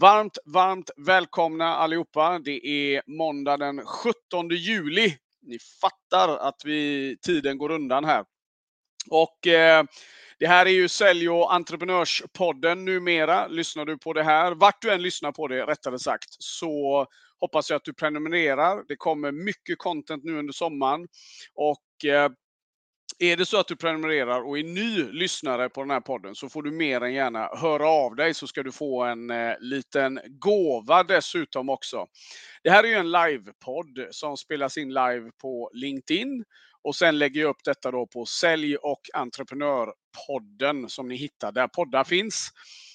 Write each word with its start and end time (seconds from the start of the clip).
Varmt, 0.00 0.38
varmt 0.44 0.90
välkomna 0.96 1.76
allihopa. 1.76 2.38
Det 2.38 2.66
är 2.66 3.02
måndag 3.06 3.56
den 3.56 3.86
17 3.86 4.48
juli. 4.48 5.16
Ni 5.42 5.58
fattar 5.80 6.48
att 6.48 6.62
vi, 6.64 7.16
tiden 7.22 7.58
går 7.58 7.70
undan 7.70 8.04
här. 8.04 8.24
Och 9.10 9.46
eh, 9.46 9.84
det 10.38 10.46
här 10.46 10.66
är 10.66 10.70
ju 10.70 10.88
Sälj 10.88 11.28
och 11.28 11.54
entreprenörspodden 11.54 12.84
numera. 12.84 13.46
Lyssnar 13.46 13.84
du 13.84 13.98
på 13.98 14.12
det 14.12 14.22
här, 14.22 14.52
vart 14.52 14.82
du 14.82 14.92
än 14.92 15.02
lyssnar 15.02 15.32
på 15.32 15.48
det 15.48 15.66
rättare 15.66 15.98
sagt, 15.98 16.36
så 16.38 17.06
hoppas 17.40 17.70
jag 17.70 17.76
att 17.76 17.84
du 17.84 17.92
prenumererar. 17.92 18.84
Det 18.88 18.96
kommer 18.96 19.32
mycket 19.32 19.78
content 19.78 20.24
nu 20.24 20.38
under 20.38 20.52
sommaren. 20.52 21.08
Och 21.54 22.04
eh, 22.04 22.30
är 23.22 23.36
det 23.36 23.46
så 23.46 23.60
att 23.60 23.68
du 23.68 23.76
prenumererar 23.76 24.40
och 24.40 24.58
är 24.58 24.62
ny 24.62 25.04
lyssnare 25.12 25.68
på 25.68 25.80
den 25.80 25.90
här 25.90 26.00
podden 26.00 26.34
så 26.34 26.48
får 26.48 26.62
du 26.62 26.70
mer 26.70 27.00
än 27.00 27.14
gärna 27.14 27.48
höra 27.56 27.88
av 27.88 28.16
dig 28.16 28.34
så 28.34 28.46
ska 28.46 28.62
du 28.62 28.72
få 28.72 29.04
en 29.04 29.30
eh, 29.30 29.54
liten 29.60 30.20
gåva 30.26 31.02
dessutom 31.02 31.68
också. 31.68 32.06
Det 32.62 32.70
här 32.70 32.84
är 32.84 32.88
ju 32.88 32.94
en 32.94 33.10
livepodd 33.10 34.06
som 34.10 34.36
spelas 34.36 34.76
in 34.76 34.88
live 34.88 35.30
på 35.42 35.70
LinkedIn 35.74 36.44
och 36.82 36.96
sen 36.96 37.18
lägger 37.18 37.40
jag 37.40 37.50
upp 37.50 37.64
detta 37.64 37.90
då 37.90 38.06
på 38.06 38.26
Sälj 38.26 38.76
och 38.76 39.00
entreprenörpodden 39.14 40.88
som 40.88 41.08
ni 41.08 41.16
hittar 41.16 41.52
där 41.52 41.68
poddar 41.68 42.04
finns. 42.04 42.48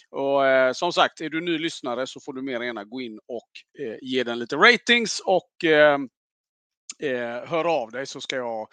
Och 0.09 0.47
eh, 0.47 0.73
som 0.73 0.93
sagt, 0.93 1.21
är 1.21 1.29
du 1.29 1.41
ny 1.41 1.57
lyssnare 1.57 2.07
så 2.07 2.19
får 2.19 2.33
du 2.33 2.41
mer 2.41 2.59
än 2.59 2.65
gärna 2.65 2.83
gå 2.83 3.01
in 3.01 3.19
och 3.27 3.83
eh, 3.85 3.97
ge 4.01 4.23
den 4.23 4.39
lite 4.39 4.55
ratings 4.55 5.19
och 5.19 5.65
eh, 5.65 5.99
eh, 6.99 7.09
höra 7.09 7.45
hör 7.45 7.81
av 7.81 7.91
dig 7.91 8.05
så 8.05 8.21
ska 8.21 8.35
jag 8.35 8.67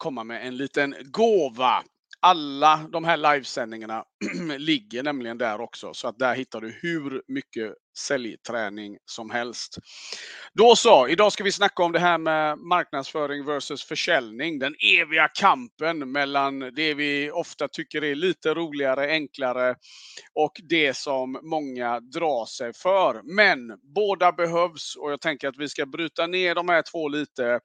komma 0.00 0.24
med 0.24 0.46
en 0.46 0.56
liten 0.56 0.94
gåva. 1.04 1.82
Alla 2.22 2.88
de 2.92 3.04
här 3.04 3.16
livesändningarna 3.16 4.04
ligger 4.58 5.02
nämligen 5.02 5.38
där 5.38 5.60
också, 5.60 5.94
så 5.94 6.08
att 6.08 6.18
där 6.18 6.34
hittar 6.34 6.60
du 6.60 6.78
hur 6.82 7.22
mycket 7.28 7.74
säljträning 7.98 8.98
som 9.04 9.30
helst. 9.30 9.78
Då 10.54 10.76
så, 10.76 11.08
idag 11.08 11.32
ska 11.32 11.44
vi 11.44 11.52
snacka 11.52 11.82
om 11.82 11.92
det 11.92 11.98
här 11.98 12.18
med 12.18 12.58
marknadsföring 12.58 13.44
versus 13.44 13.84
försäljning. 13.84 14.58
Den 14.58 14.74
eviga 15.00 15.28
kampen 15.28 16.12
mellan 16.12 16.58
det 16.58 16.94
vi 16.94 17.30
ofta 17.30 17.68
tycker 17.68 18.04
är 18.04 18.14
lite 18.14 18.54
roligare, 18.54 19.10
enklare 19.10 19.74
och 20.34 20.52
det 20.68 20.96
som 20.96 21.40
många 21.42 22.00
drar 22.00 22.46
sig 22.46 22.72
för. 22.72 23.20
Men 23.36 23.58
båda 23.94 24.32
behövs 24.32 24.96
och 24.96 25.12
jag 25.12 25.20
tänker 25.20 25.48
att 25.48 25.58
vi 25.58 25.68
ska 25.68 25.86
bryta 25.86 26.26
ner 26.26 26.54
de 26.54 26.68
här 26.68 26.82
två 26.82 27.08
lite 27.08 27.60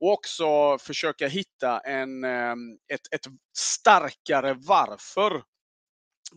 och 0.00 0.12
också 0.12 0.78
försöka 0.78 1.28
hitta 1.28 1.78
en, 1.80 2.24
ehm, 2.24 2.78
ett, 2.92 3.14
ett 3.14 3.26
starkare 3.58 4.54
varför 4.54 5.42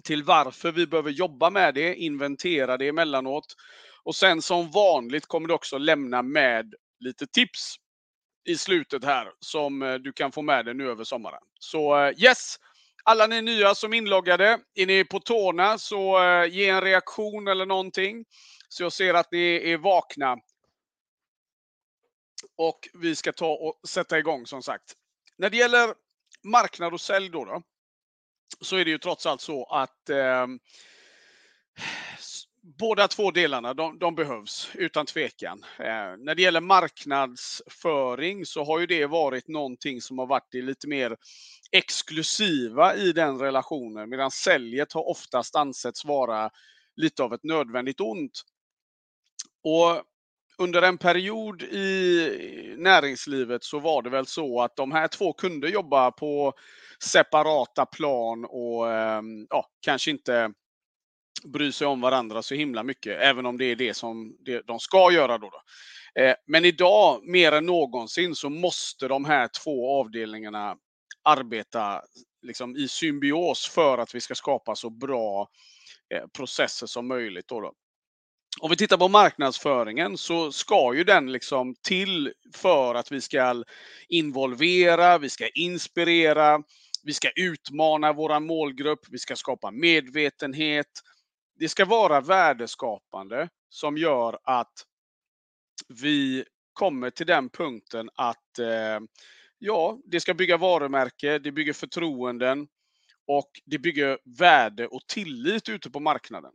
till 0.03 0.23
varför 0.23 0.72
vi 0.72 0.88
behöver 0.88 1.11
jobba 1.11 1.50
med 1.50 1.73
det, 1.73 1.95
inventera 1.95 2.78
det 2.78 2.88
emellanåt. 2.88 3.45
Och 4.03 4.16
sen 4.16 4.41
som 4.41 4.72
vanligt 4.72 5.25
kommer 5.25 5.47
du 5.47 5.53
också 5.53 5.78
lämna 5.78 6.22
med 6.22 6.73
lite 7.00 7.28
tips 7.28 7.75
i 8.50 8.58
slutet 8.58 9.06
här 9.06 9.31
som 9.39 9.81
eh, 9.81 9.94
du 9.94 10.14
kan 10.14 10.31
få 10.31 10.41
med 10.41 10.66
dig 10.66 10.73
nu 10.73 10.89
över 10.89 11.03
sommaren. 11.03 11.41
Så 11.59 12.06
eh, 12.06 12.23
yes! 12.23 12.56
Alla 13.06 13.28
ni 13.28 13.41
nya 13.41 13.75
som 13.75 13.94
är 13.94 13.97
inloggade, 13.97 14.59
är 14.75 14.86
ni 14.86 15.06
på 15.06 15.19
tårna 15.19 15.78
så 15.78 16.23
eh, 16.23 16.45
ge 16.45 16.69
en 16.69 16.81
reaktion 16.81 17.47
eller 17.47 17.66
någonting. 17.66 18.25
Så 18.69 18.84
jag 18.84 18.94
ser 18.94 19.14
att 19.14 19.31
ni 19.31 19.72
är 19.72 19.78
vakna. 19.78 20.38
Och 22.58 22.90
vi 22.94 23.16
ska 23.16 23.32
ta 23.32 23.52
och 23.52 23.80
sätta 23.88 24.20
igång 24.20 24.46
som 24.46 24.64
sagt. 24.64 24.94
När 25.38 25.50
det 25.50 25.58
gäller 25.58 25.94
marknad 26.44 26.94
och 26.94 27.02
sälj 27.02 27.30
då, 27.30 27.46
då 27.46 27.62
så 28.62 28.76
är 28.76 28.86
det 28.86 28.92
ju 28.92 28.98
trots 28.98 29.26
allt 29.26 29.42
så 29.42 29.66
att 29.66 30.10
eh, 30.10 30.48
båda 32.80 33.08
två 33.08 33.32
delarna, 33.32 33.74
de, 33.74 34.00
de 34.00 34.16
behövs 34.16 34.70
utan 34.74 35.06
tvekan. 35.06 35.64
Eh, 35.80 36.18
när 36.18 36.36
det 36.36 36.42
gäller 36.42 36.62
marknadsföring 36.62 38.46
så 38.46 38.64
har 38.64 38.80
ju 38.80 38.86
det 38.86 39.06
varit 39.06 39.48
någonting 39.48 40.02
som 40.02 40.18
har 40.18 40.26
varit 40.26 40.53
lite 40.53 40.88
mer 40.88 41.18
exklusiva 41.72 42.96
i 42.96 43.12
den 43.12 43.40
relationen, 43.40 44.09
medan 44.09 44.32
säljet 44.32 44.94
har 44.94 45.09
oftast 45.09 45.56
ansetts 45.56 46.06
vara 46.06 46.50
lite 46.96 47.24
av 47.24 47.34
ett 47.34 47.44
nödvändigt 47.44 48.00
ont. 48.00 48.44
Och 49.64 50.03
under 50.63 50.81
en 50.81 50.97
period 50.97 51.63
i 51.63 52.75
näringslivet 52.78 53.63
så 53.63 53.79
var 53.79 54.01
det 54.01 54.09
väl 54.09 54.25
så 54.25 54.62
att 54.62 54.75
de 54.75 54.91
här 54.91 55.07
två 55.07 55.34
kunde 55.34 55.69
jobba 55.69 56.12
på 56.12 56.53
separata 57.03 57.85
plan 57.85 58.46
och 58.46 58.91
ehm, 58.91 59.47
ja, 59.50 59.66
kanske 59.81 60.12
inte 60.12 60.52
bry 61.44 61.72
sig 61.72 61.88
om 61.88 62.02
varandra 62.02 62.41
så 62.41 62.56
himla 62.56 62.84
mycket, 62.84 63.22
även 63.22 63.46
om 63.46 63.57
det 63.57 63.66
är 63.66 63.75
det 63.75 63.94
som 63.94 64.38
de 64.66 64.79
ska 64.79 65.12
göra 65.12 65.38
då. 65.38 65.50
då. 65.50 65.62
Eh, 66.22 66.35
men 66.47 66.66
idag, 66.66 67.22
mer 67.23 67.52
än 67.52 67.66
någonsin, 67.66 68.35
så 68.35 68.50
måste 68.50 69.07
de 69.07 69.25
här 69.25 69.50
två 69.63 70.00
avdelningarna 70.00 70.75
arbeta 71.23 72.02
liksom 72.41 72.75
i 72.75 72.88
symbios 72.88 73.68
för 73.68 73.97
att 73.97 74.16
vi 74.16 74.22
ska 74.22 74.35
skapa 74.35 74.75
så 74.75 74.90
bra 74.90 75.47
eh, 76.13 76.28
processer 76.38 76.88
som 76.88 77.07
möjligt. 77.07 77.47
Då, 77.47 77.62
då 77.62 77.73
om 78.59 78.69
vi 78.69 78.75
tittar 78.75 78.97
på 78.97 79.08
marknadsföringen 79.08 80.18
så 80.18 80.52
ska 80.52 80.96
ju 80.96 81.03
den 81.03 81.31
liksom 81.31 81.75
till 81.81 82.34
för 82.56 82.96
att 82.96 83.12
vi 83.12 83.22
ska 83.22 83.64
involvera, 84.08 85.18
vi 85.18 85.30
ska 85.30 85.47
inspirera, 85.47 86.64
vi 87.03 87.14
ska 87.14 87.30
utmana 87.36 88.14
våran 88.14 88.46
målgrupp, 88.46 89.00
vi 89.09 89.18
ska 89.18 89.36
skapa 89.36 89.72
medvetenhet. 89.72 90.88
Det 91.59 91.69
ska 91.69 91.86
vara 91.86 92.22
värdeskapande 92.22 93.50
som 93.69 93.97
gör 93.97 94.40
att 94.44 94.74
vi 95.88 96.46
kommer 96.74 97.09
till 97.09 97.25
den 97.25 97.50
punkten 97.50 98.09
att 98.16 98.59
eh, 98.59 99.00
ja, 99.59 100.00
det 100.06 100.20
ska 100.20 100.34
bygga 100.34 100.58
varumärke, 100.58 101.40
det 101.40 101.52
bygger 101.52 101.74
förtroenden 101.74 102.68
och 103.28 103.50
det 103.66 103.80
bygger 103.80 104.20
värde 104.40 104.88
och 104.88 105.02
tillit 105.08 105.70
ute 105.70 105.90
på 105.90 106.00
marknaden. 106.00 106.52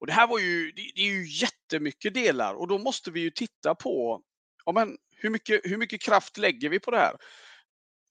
Och 0.00 0.06
det 0.06 0.12
här 0.12 0.26
var 0.26 0.38
ju, 0.38 0.72
det, 0.72 0.82
det 0.94 1.00
är 1.00 1.12
ju 1.12 1.26
jättemycket 1.28 2.14
delar 2.14 2.54
och 2.54 2.68
då 2.68 2.78
måste 2.78 3.10
vi 3.10 3.20
ju 3.20 3.30
titta 3.30 3.74
på 3.74 4.22
ja, 4.64 4.72
men 4.72 4.96
hur, 5.16 5.30
mycket, 5.30 5.60
hur 5.64 5.76
mycket 5.76 6.02
kraft 6.02 6.38
lägger 6.38 6.68
vi 6.68 6.80
på 6.80 6.90
det 6.90 6.98
här? 6.98 7.16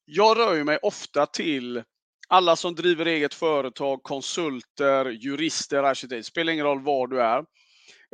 Jag 0.05 0.37
rör 0.37 0.55
ju 0.55 0.63
mig 0.63 0.77
ofta 0.81 1.25
till 1.25 1.83
alla 2.27 2.55
som 2.55 2.75
driver 2.75 3.05
eget 3.05 3.33
företag, 3.33 4.03
konsulter, 4.03 5.05
jurister, 5.05 5.83
arkitekter, 5.83 6.21
spelar 6.21 6.53
ingen 6.53 6.65
roll 6.65 6.83
var 6.83 7.07
du 7.07 7.21
är. 7.21 7.45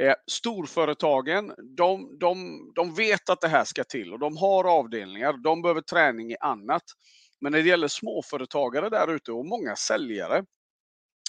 Eh, 0.02 0.14
storföretagen, 0.32 1.54
de, 1.78 2.18
de, 2.20 2.60
de 2.76 2.96
vet 2.96 3.30
att 3.30 3.42
det 3.42 3.48
här 3.48 3.64
ska 3.64 3.84
till 3.84 4.14
och 4.14 4.20
de 4.20 4.38
har 4.38 4.64
avdelningar. 4.64 5.34
De 5.44 5.62
behöver 5.62 5.82
träning 5.82 6.32
i 6.32 6.38
annat. 6.40 6.84
Men 7.42 7.52
när 7.52 7.62
det 7.62 7.70
gäller 7.70 7.88
småföretagare 7.88 8.90
där 8.90 9.16
ute 9.16 9.32
och 9.32 9.46
många 9.46 9.76
säljare 9.76 10.44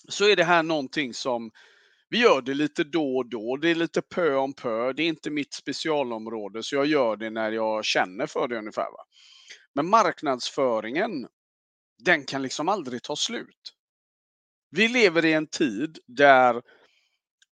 så 0.09 0.29
är 0.29 0.37
det 0.37 0.45
här 0.45 0.63
någonting 0.63 1.15
som 1.15 1.51
vi 2.13 2.19
gör 2.19 2.43
det 2.43 2.55
lite 2.55 2.85
då 2.85 3.17
och 3.17 3.27
då. 3.27 3.57
Det 3.57 3.71
är 3.71 3.75
lite 3.75 4.03
pö 4.03 4.35
om 4.35 4.53
pö. 4.55 4.93
Det 4.93 5.03
är 5.03 5.09
inte 5.09 5.31
mitt 5.31 5.55
specialområde, 5.55 6.63
så 6.63 6.75
jag 6.75 6.87
gör 6.87 7.17
det 7.17 7.31
när 7.31 7.53
jag 7.53 7.85
känner 7.85 8.27
för 8.27 8.49
det 8.49 8.59
ungefär. 8.59 8.83
Va? 8.83 9.05
Men 9.75 9.89
marknadsföringen, 9.89 11.29
den 11.99 12.25
kan 12.25 12.43
liksom 12.43 12.69
aldrig 12.69 13.03
ta 13.03 13.17
slut. 13.17 13.75
Vi 14.71 14.89
lever 14.89 15.25
i 15.25 15.33
en 15.33 15.47
tid 15.47 15.99
där 16.07 16.63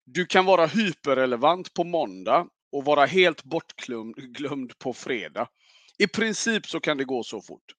du 0.06 0.25
kan 0.25 0.46
vara 0.46 0.66
hyperrelevant 0.66 1.74
på 1.74 1.84
måndag 1.84 2.48
och 2.72 2.86
vara 2.86 3.06
helt 3.06 3.44
bortglömd 3.44 4.80
på 4.80 4.94
fredag. 4.94 5.50
I 5.98 6.08
princip 6.08 6.66
så 6.66 6.80
kan 6.80 6.98
det 6.98 7.06
gå 7.06 7.24
så 7.24 7.42
fort. 7.42 7.75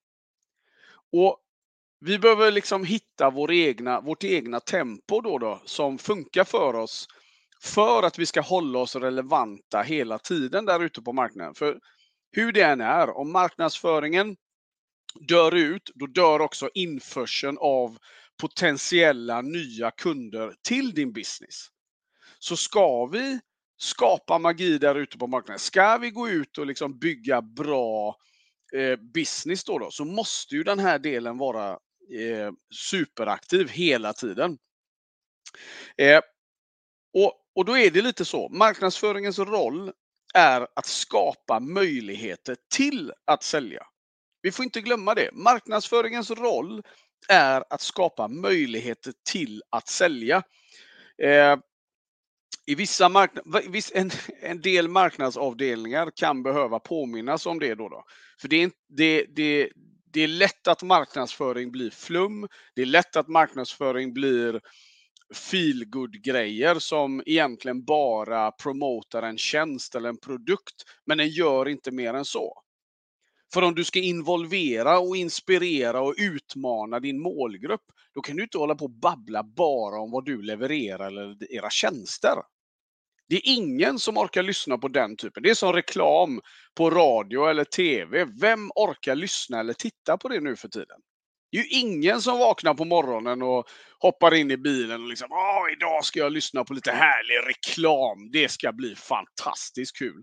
Och 1.13 1.39
vi 2.01 2.19
behöver 2.19 2.51
liksom 2.51 2.85
hitta 2.85 3.31
vår 3.31 3.53
egna, 3.53 4.01
vårt 4.01 4.25
egna 4.25 4.61
tempo 4.61 5.21
då, 5.21 5.39
då 5.39 5.63
som 5.65 5.99
funkar 5.99 6.45
för 6.45 6.75
oss 6.75 7.07
för 7.63 8.03
att 8.03 8.19
vi 8.19 8.27
ska 8.27 8.41
hålla 8.41 8.79
oss 8.79 8.97
relevanta 8.97 9.83
hela 9.83 10.19
tiden 10.19 10.65
där 10.65 10.85
ute 10.85 11.03
på 11.03 11.13
marknaden. 11.13 11.55
För 11.55 11.79
hur 12.33 12.53
det 12.53 12.63
än 12.63 12.81
är, 12.81 13.17
om 13.17 13.33
marknadsföringen 13.33 14.37
dör 15.29 15.55
ut, 15.55 15.91
då 15.95 16.07
dör 16.07 16.41
också 16.41 16.71
införseln 16.75 17.59
av 17.61 17.99
potentiella 18.41 19.43
nya 19.43 19.91
kunder 19.91 20.55
till 20.63 20.95
din 20.95 21.13
business. 21.13 21.67
Så 22.39 22.57
ska 22.57 23.07
vi 23.07 23.41
skapa 23.79 24.39
magi 24.39 24.79
där 24.79 24.95
ute 24.95 25.19
på 25.19 25.27
marknaden, 25.27 25.59
ska 25.59 25.99
vi 25.99 26.11
gå 26.11 26.29
ut 26.29 26.59
och 26.59 26.67
liksom 26.67 26.99
bygga 26.99 27.43
bra 27.43 28.17
eh, 28.75 28.97
business 28.97 29.65
då, 29.65 29.79
då, 29.79 29.91
så 29.91 30.05
måste 30.05 30.55
ju 30.55 30.63
den 30.63 30.79
här 30.79 30.99
delen 30.99 31.39
vara 31.39 31.79
eh, 32.19 32.53
superaktiv 32.75 33.69
hela 33.69 34.13
tiden. 34.13 34.59
Eh, 35.99 36.21
och, 37.15 37.33
och 37.55 37.65
då 37.65 37.79
är 37.79 37.91
det 37.91 38.03
lite 38.03 38.25
så, 38.25 38.49
marknadsföringens 38.49 39.39
roll 39.39 39.93
är 40.35 40.67
att 40.75 40.87
skapa 40.87 41.61
möjligheter 41.61 42.57
till 42.75 43.13
att 43.25 43.43
sälja. 43.43 43.87
Vi 44.43 44.53
får 44.53 44.65
inte 44.65 44.81
glömma 44.81 45.15
det. 45.15 45.31
Marknadsföringens 45.33 46.31
roll 46.31 46.83
är 47.29 47.65
att 47.71 47.81
skapa 47.81 48.29
möjligheter 48.29 49.13
till 49.31 49.63
att 49.71 49.89
sälja. 49.89 50.43
Eh, 51.23 51.57
I 52.67 52.75
vissa 52.75 53.09
marknad, 53.09 53.45
en, 53.95 54.11
en 54.41 54.61
del 54.61 54.89
marknadsavdelningar 54.89 56.11
kan 56.17 56.43
behöva 56.43 56.79
påminnas 56.79 57.47
om 57.47 57.59
det 57.59 57.75
då. 57.75 57.89
då. 57.89 58.05
För 58.41 58.49
det 58.49 58.63
är, 58.63 58.71
det, 58.89 59.27
det, 59.37 59.71
det 60.13 60.21
är 60.21 60.29
lätt 60.29 60.69
att 60.69 60.83
marknadsföring 60.83 61.73
blir 61.73 61.91
flum. 61.91 62.49
Det 62.75 62.83
är 62.83 62.87
lätt 62.87 63.17
att 63.17 63.29
marknadsföring 63.29 64.13
blir 64.13 64.61
feelgood 65.35 66.23
grejer 66.25 66.79
som 66.79 67.23
egentligen 67.27 67.85
bara 67.85 68.53
promotar 68.53 69.23
en 69.23 69.39
tjänst 69.39 69.95
eller 69.95 70.09
en 70.09 70.21
produkt. 70.21 70.75
Men 71.07 71.19
den 71.19 71.29
gör 71.29 71.69
inte 71.69 71.91
mer 71.91 72.15
än 72.15 72.25
så. 72.25 72.63
För 73.53 73.63
om 73.63 73.75
du 73.75 73.85
ska 73.85 73.99
involvera 73.99 74.99
och 74.99 75.17
inspirera 75.17 76.01
och 76.01 76.15
utmana 76.19 77.01
din 77.01 77.23
målgrupp, 77.23 77.85
då 78.15 78.21
kan 78.21 78.37
du 78.37 78.43
inte 78.43 78.59
hålla 78.59 78.75
på 78.75 78.85
och 78.85 78.91
babbla 78.91 79.43
bara 79.45 80.01
om 80.01 80.11
vad 80.11 80.25
du 80.25 80.43
levererar 80.43 81.07
eller 81.07 81.53
era 81.55 81.71
tjänster. 81.71 82.35
Det 83.31 83.37
är 83.37 83.43
ingen 83.45 83.99
som 83.99 84.19
orkar 84.19 84.43
lyssna 84.43 84.79
på 84.79 84.89
den 84.89 85.17
typen. 85.17 85.43
Det 85.43 85.51
är 85.51 85.55
som 85.55 85.73
reklam 85.73 86.41
på 86.77 86.91
radio 86.91 87.45
eller 87.47 87.65
TV. 87.65 88.25
Vem 88.41 88.71
orkar 88.75 89.15
lyssna 89.15 89.61
eller 89.61 89.73
titta 89.73 90.19
på 90.19 90.29
det 90.29 90.41
nu 90.41 90.57
för 90.57 90.69
tiden? 90.69 91.01
Det 91.53 91.59
är 91.59 91.63
ju 91.63 91.69
ingen 91.69 92.23
som 92.23 92.39
vaknar 92.39 92.75
på 92.75 92.85
morgonen 92.85 93.43
och 93.43 93.65
hoppar 93.99 94.35
in 94.35 94.51
i 94.51 94.57
bilen 94.57 95.03
och 95.03 95.09
liksom 95.09 95.29
Åh, 95.33 95.73
idag 95.73 96.05
ska 96.05 96.19
jag 96.19 96.33
lyssna 96.33 96.65
på 96.65 96.75
lite 96.75 96.93
härlig 96.93 97.49
reklam. 97.49 98.31
Det 98.33 98.51
ska 98.51 98.73
bli 98.73 98.95
fantastiskt 98.95 99.97
kul. 99.99 100.23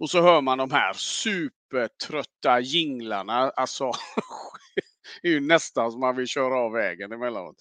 Och 0.00 0.10
så 0.10 0.22
hör 0.22 0.40
man 0.40 0.58
de 0.58 0.70
här 0.70 0.92
supertrötta 0.92 2.60
jinglarna. 2.60 3.50
Alltså, 3.50 3.84
det 5.22 5.28
är 5.28 5.32
ju 5.32 5.40
nästan 5.40 5.90
som 5.90 6.00
man 6.00 6.16
vill 6.16 6.26
köra 6.26 6.58
av 6.58 6.72
vägen 6.72 7.12
emellanåt. 7.12 7.56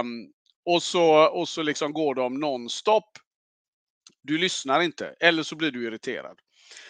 Um, 0.00 0.32
och 0.74 0.82
så, 0.82 1.28
och 1.28 1.48
så 1.48 1.62
liksom 1.62 1.92
går 1.92 2.14
de 2.14 2.34
nonstop. 2.34 3.04
Du 4.22 4.38
lyssnar 4.38 4.80
inte, 4.80 5.14
eller 5.20 5.42
så 5.42 5.56
blir 5.56 5.70
du 5.70 5.86
irriterad. 5.86 6.38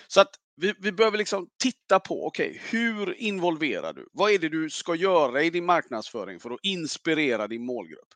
Så 0.09 0.21
att 0.21 0.31
vi, 0.57 0.75
vi 0.79 0.93
behöver 0.93 1.19
liksom 1.19 1.49
titta 1.63 2.01
på, 2.01 2.27
okej, 2.27 2.51
okay, 2.51 2.61
hur 2.71 3.21
involverar 3.21 3.93
du? 3.93 4.09
Vad 4.13 4.33
är 4.33 4.39
det 4.39 4.49
du 4.49 4.71
ska 4.71 4.95
göra 4.95 5.43
i 5.43 5.51
din 5.51 5.67
marknadsföring 5.67 6.41
för 6.41 6.51
att 6.51 6.61
inspirera 6.63 7.49
din 7.49 7.67
målgrupp? 7.67 8.09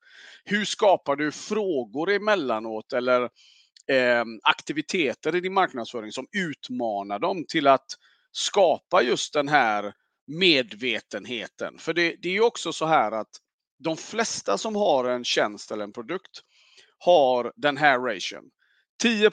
Hur 0.44 0.64
skapar 0.64 1.16
du 1.16 1.32
frågor 1.32 2.11
emellanåt 2.11 2.93
eller 2.93 3.22
eh, 3.87 4.25
aktiviteter 4.43 5.37
i 5.37 5.40
din 5.40 5.55
marknadsföring 5.55 6.12
som 6.12 6.26
utmanar 6.32 7.19
dem 7.19 7.44
till 7.49 7.67
att 7.67 7.87
skapa 8.32 9.02
just 9.02 9.32
den 9.32 9.49
här 9.49 9.93
medvetenheten? 10.26 11.78
För 11.78 11.94
det, 11.94 12.17
det 12.22 12.28
är 12.28 12.32
ju 12.32 12.43
också 12.43 12.72
så 12.72 12.87
här 12.87 13.12
att 13.12 13.31
de 13.78 13.96
flesta 13.96 14.58
som 14.58 14.76
har 14.76 15.05
en 15.05 15.25
tjänst 15.25 15.70
eller 15.70 15.84
en 15.84 15.93
produkt 15.93 16.40
har 16.99 17.52
den 17.56 17.76
här 17.76 17.99
ration. 17.99 18.50
10 19.02 19.31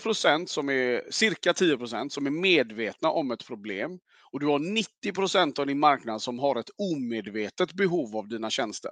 som 0.47 0.69
är 0.69 1.11
cirka 1.11 1.51
10% 1.51 2.09
som 2.09 2.25
är 2.25 2.31
medvetna 2.31 3.09
om 3.09 3.31
ett 3.31 3.47
problem 3.47 3.99
och 4.31 4.39
du 4.39 4.45
har 4.45 4.59
90% 4.59 5.59
av 5.59 5.67
din 5.67 5.79
marknad 5.79 6.21
som 6.21 6.39
har 6.39 6.55
ett 6.55 6.69
omedvetet 6.77 7.73
behov 7.73 8.17
av 8.17 8.27
dina 8.27 8.49
tjänster. 8.49 8.91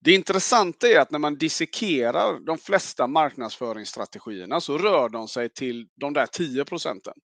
Det 0.00 0.14
intressanta 0.14 0.88
är 0.88 1.00
att 1.00 1.10
när 1.10 1.18
man 1.18 1.38
dissekerar 1.38 2.40
de 2.40 2.58
flesta 2.58 3.06
marknadsföringsstrategierna 3.06 4.60
så 4.60 4.78
rör 4.78 5.08
de 5.08 5.28
sig 5.28 5.48
till 5.48 5.88
de 5.94 6.12
där 6.12 6.26
10 6.26 6.64
procenten. 6.64 7.14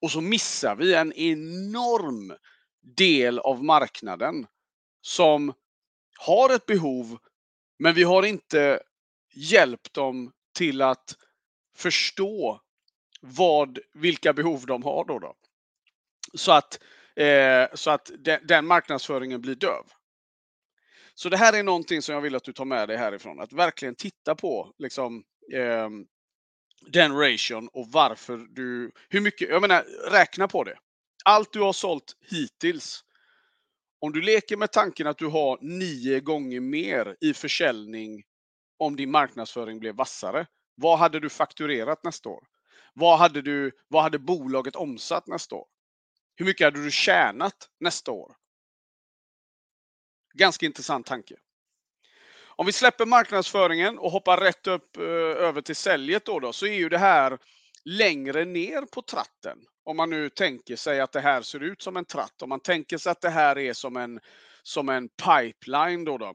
Och 0.00 0.10
så 0.10 0.20
missar 0.20 0.76
vi 0.76 0.94
en 0.94 1.12
enorm 1.12 2.36
del 2.96 3.38
av 3.38 3.64
marknaden 3.64 4.46
som 5.00 5.52
har 6.18 6.54
ett 6.54 6.66
behov, 6.66 7.18
men 7.78 7.94
vi 7.94 8.02
har 8.02 8.22
inte 8.22 8.82
hjälpt 9.34 9.94
dem 9.94 10.32
till 10.58 10.82
att 10.82 11.16
förstå 11.76 12.60
vad, 13.20 13.78
vilka 13.94 14.32
behov 14.32 14.66
de 14.66 14.82
har 14.82 15.04
då. 15.04 15.18
då. 15.18 15.34
Så 16.34 16.52
att, 16.52 16.80
eh, 17.16 17.66
så 17.74 17.90
att 17.90 18.10
den, 18.18 18.46
den 18.46 18.66
marknadsföringen 18.66 19.40
blir 19.40 19.54
döv. 19.54 19.84
Så 21.14 21.28
det 21.28 21.36
här 21.36 21.52
är 21.52 21.62
någonting 21.62 22.02
som 22.02 22.14
jag 22.14 22.22
vill 22.22 22.34
att 22.34 22.44
du 22.44 22.52
tar 22.52 22.64
med 22.64 22.88
dig 22.88 22.96
härifrån. 22.96 23.40
Att 23.40 23.52
verkligen 23.52 23.94
titta 23.94 24.34
på 24.34 24.72
liksom, 24.78 25.24
eh, 25.52 25.88
den 26.86 27.18
ration 27.18 27.68
och 27.72 27.88
varför 27.88 28.36
du... 28.36 28.92
Hur 29.08 29.20
mycket, 29.20 29.48
jag 29.48 29.60
menar, 29.60 29.84
räkna 30.10 30.48
på 30.48 30.64
det. 30.64 30.78
Allt 31.24 31.52
du 31.52 31.60
har 31.60 31.72
sålt 31.72 32.16
hittills. 32.30 33.04
Om 34.00 34.12
du 34.12 34.22
leker 34.22 34.56
med 34.56 34.72
tanken 34.72 35.06
att 35.06 35.18
du 35.18 35.26
har 35.26 35.58
nio 35.60 36.20
gånger 36.20 36.60
mer 36.60 37.16
i 37.20 37.34
försäljning 37.34 38.24
om 38.78 38.96
din 38.96 39.10
marknadsföring 39.10 39.78
blev 39.78 39.94
vassare. 39.94 40.46
Vad 40.74 40.98
hade 40.98 41.20
du 41.20 41.28
fakturerat 41.28 42.04
nästa 42.04 42.28
år? 42.28 42.44
Vad 42.94 43.18
hade, 43.18 43.42
du, 43.42 43.72
vad 43.88 44.02
hade 44.02 44.18
bolaget 44.18 44.76
omsatt 44.76 45.26
nästa 45.26 45.54
år? 45.54 45.66
Hur 46.36 46.44
mycket 46.46 46.64
hade 46.64 46.84
du 46.84 46.90
tjänat 46.90 47.68
nästa 47.80 48.12
år? 48.12 48.36
Ganska 50.34 50.66
intressant 50.66 51.06
tanke. 51.06 51.36
Om 52.46 52.66
vi 52.66 52.72
släpper 52.72 53.06
marknadsföringen 53.06 53.98
och 53.98 54.10
hoppar 54.10 54.40
rätt 54.40 54.66
upp 54.66 54.96
eh, 54.96 55.02
över 55.04 55.60
till 55.60 55.76
säljet 55.76 56.24
då, 56.24 56.40
då, 56.40 56.52
så 56.52 56.66
är 56.66 56.74
ju 56.74 56.88
det 56.88 56.98
här 56.98 57.38
längre 57.84 58.44
ner 58.44 58.82
på 58.82 59.02
tratten. 59.02 59.58
Om 59.84 59.96
man 59.96 60.10
nu 60.10 60.28
tänker 60.28 60.76
sig 60.76 61.00
att 61.00 61.12
det 61.12 61.20
här 61.20 61.42
ser 61.42 61.62
ut 61.62 61.82
som 61.82 61.96
en 61.96 62.04
tratt. 62.04 62.42
Om 62.42 62.48
man 62.48 62.60
tänker 62.60 62.98
sig 62.98 63.10
att 63.12 63.20
det 63.20 63.30
här 63.30 63.58
är 63.58 63.72
som 63.72 63.96
en, 63.96 64.20
som 64.62 64.88
en 64.88 65.08
pipeline 65.08 66.04
då, 66.04 66.18
då 66.18 66.34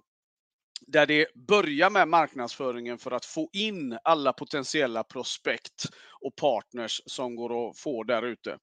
där 0.87 1.05
det 1.05 1.35
börjar 1.35 1.89
med 1.89 2.07
marknadsföringen 2.07 2.97
för 2.97 3.11
att 3.11 3.25
få 3.25 3.49
in 3.53 3.97
alla 4.03 4.33
potentiella 4.33 5.03
prospekt 5.03 5.85
och 6.21 6.35
partners 6.35 7.01
som 7.05 7.35
går 7.35 7.69
att 7.69 7.77
få 7.77 8.03
där 8.03 8.23
ute. 8.25 8.57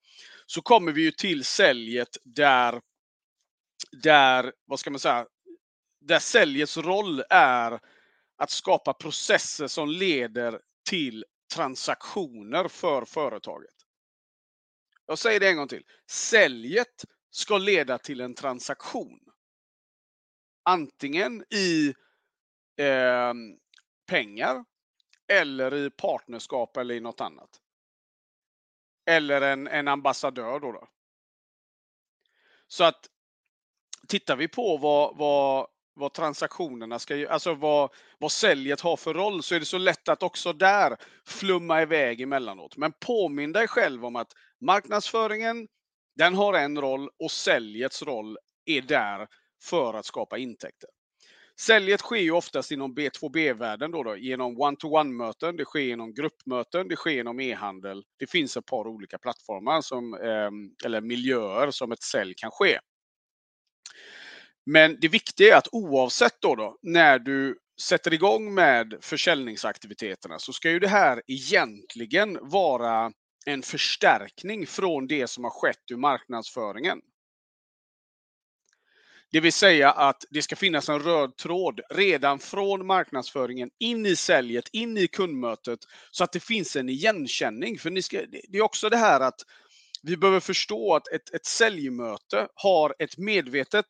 Så 0.46 0.62
kommer 0.62 0.92
vi 0.92 1.02
ju 1.02 1.10
till 1.10 1.44
säljet 1.44 2.16
där, 2.24 2.80
där, 4.02 4.52
vad 4.64 4.80
ska 4.80 4.90
man 4.90 5.00
säga, 5.00 5.26
där 6.00 6.18
säljets 6.18 6.76
roll 6.76 7.22
är 7.30 7.80
att 8.36 8.50
skapa 8.50 8.92
processer 8.92 9.66
som 9.68 9.88
leder 9.88 10.60
till 10.88 11.24
transaktioner 11.54 12.68
för 12.68 13.04
företaget. 13.04 13.74
Jag 15.06 15.18
säger 15.18 15.40
det 15.40 15.48
en 15.48 15.56
gång 15.56 15.68
till. 15.68 15.84
Säljet 16.10 17.04
ska 17.30 17.58
leda 17.58 17.98
till 17.98 18.20
en 18.20 18.34
transaktion. 18.34 19.20
Antingen 20.62 21.44
i 21.54 21.94
eh, 22.80 23.34
pengar 24.06 24.64
eller 25.28 25.74
i 25.74 25.90
partnerskap 25.90 26.76
eller 26.76 26.94
i 26.94 27.00
något 27.00 27.20
annat. 27.20 27.50
Eller 29.06 29.40
en, 29.40 29.66
en 29.66 29.88
ambassadör 29.88 30.60
då, 30.60 30.72
då. 30.72 30.88
Så 32.66 32.84
att 32.84 33.06
tittar 34.08 34.36
vi 34.36 34.48
på 34.48 34.76
vad, 34.76 35.16
vad, 35.16 35.66
vad 35.94 36.12
transaktionerna 36.12 36.98
ska 36.98 37.28
alltså 37.28 37.54
vad, 37.54 37.90
vad 38.18 38.32
säljet 38.32 38.80
har 38.80 38.96
för 38.96 39.14
roll 39.14 39.42
så 39.42 39.54
är 39.54 39.60
det 39.60 39.66
så 39.66 39.78
lätt 39.78 40.08
att 40.08 40.22
också 40.22 40.52
där 40.52 40.96
flumma 41.26 41.82
iväg 41.82 42.20
emellanåt. 42.20 42.76
Men 42.76 42.92
påminn 42.92 43.52
dig 43.52 43.68
själv 43.68 44.04
om 44.04 44.16
att 44.16 44.32
marknadsföringen, 44.60 45.68
den 46.16 46.34
har 46.34 46.54
en 46.54 46.80
roll 46.80 47.10
och 47.18 47.30
säljets 47.30 48.02
roll 48.02 48.38
är 48.64 48.82
där 48.82 49.28
för 49.62 49.94
att 49.94 50.06
skapa 50.06 50.38
intäkter. 50.38 50.90
Säljet 51.60 52.00
sker 52.00 52.16
ju 52.16 52.30
oftast 52.30 52.70
inom 52.70 52.94
B2B-världen 52.94 53.90
då, 53.90 54.02
då 54.02 54.16
genom 54.16 54.60
one-to-one-möten, 54.60 55.56
det 55.56 55.64
sker 55.64 55.80
genom 55.80 56.14
gruppmöten, 56.14 56.88
det 56.88 56.96
sker 56.96 57.10
genom 57.10 57.40
e-handel. 57.40 58.02
Det 58.18 58.30
finns 58.30 58.56
ett 58.56 58.66
par 58.66 58.86
olika 58.86 59.18
plattformar 59.18 59.80
som, 59.80 60.14
ehm, 60.14 60.74
eller 60.84 61.00
miljöer 61.00 61.70
som 61.70 61.92
ett 61.92 62.02
sälj 62.02 62.34
kan 62.36 62.50
ske. 62.50 62.78
Men 64.66 64.96
det 65.00 65.08
viktiga 65.08 65.54
är 65.54 65.58
att 65.58 65.68
oavsett 65.72 66.36
då, 66.40 66.54
då 66.54 66.78
när 66.82 67.18
du 67.18 67.58
sätter 67.82 68.14
igång 68.14 68.54
med 68.54 68.94
försäljningsaktiviteterna 69.00 70.38
så 70.38 70.52
ska 70.52 70.70
ju 70.70 70.78
det 70.78 70.88
här 70.88 71.22
egentligen 71.26 72.38
vara 72.42 73.12
en 73.46 73.62
förstärkning 73.62 74.66
från 74.66 75.06
det 75.06 75.26
som 75.26 75.44
har 75.44 75.50
skett 75.50 75.90
ur 75.90 75.96
marknadsföringen. 75.96 77.00
Det 79.32 79.40
vill 79.40 79.52
säga 79.52 79.90
att 79.90 80.24
det 80.30 80.42
ska 80.42 80.56
finnas 80.56 80.88
en 80.88 81.00
röd 81.00 81.36
tråd 81.36 81.80
redan 81.90 82.38
från 82.38 82.86
marknadsföringen 82.86 83.70
in 83.78 84.06
i 84.06 84.16
säljet, 84.16 84.68
in 84.72 84.96
i 84.96 85.08
kundmötet 85.08 85.78
så 86.10 86.24
att 86.24 86.32
det 86.32 86.40
finns 86.40 86.76
en 86.76 86.88
igenkänning. 86.88 87.78
För 87.78 87.90
ni 87.90 88.02
ska, 88.02 88.22
det 88.48 88.58
är 88.58 88.62
också 88.62 88.88
det 88.88 88.96
här 88.96 89.20
att 89.20 89.40
vi 90.02 90.16
behöver 90.16 90.40
förstå 90.40 90.94
att 90.94 91.08
ett, 91.08 91.34
ett 91.34 91.46
säljmöte 91.46 92.48
har 92.54 92.94
ett 92.98 93.18
medvetet, 93.18 93.86